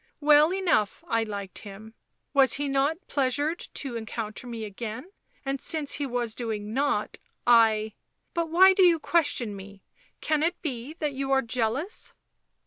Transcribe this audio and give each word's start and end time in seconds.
"Well 0.19 0.51
enough 0.51 1.03
I 1.07 1.21
liked 1.21 1.59
him. 1.59 1.93
Was 2.33 2.53
he 2.53 2.67
not 2.67 2.97
pleasured 3.07 3.59
to 3.75 3.95
encounter 3.95 4.47
me 4.47 4.65
again, 4.65 5.11
and 5.45 5.61
since 5.61 5.91
he 5.91 6.07
was 6.07 6.33
doing 6.33 6.73
nought— 6.73 7.19
I— 7.69 7.93
but 8.33 8.49
why 8.49 8.73
do 8.73 8.81
you 8.81 8.97
question 8.97 9.55
me? 9.55 9.83
Can 10.19 10.41
it 10.41 10.59
be 10.63 10.93
that 10.97 11.13
you 11.13 11.31
are 11.31 11.43
jealous?" 11.43 12.13